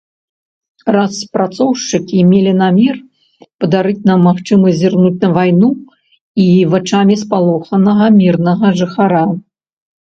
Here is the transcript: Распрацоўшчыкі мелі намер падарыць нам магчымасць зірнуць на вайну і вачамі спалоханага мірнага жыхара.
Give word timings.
Распрацоўшчыкі 0.95 2.17
мелі 2.31 2.53
намер 2.63 2.95
падарыць 3.65 4.05
нам 4.11 4.19
магчымасць 4.29 4.81
зірнуць 4.81 5.15
на 5.27 5.31
вайну 5.37 5.69
і 6.47 6.49
вачамі 6.75 7.23
спалоханага 7.27 8.05
мірнага 8.19 8.77
жыхара. 8.83 9.23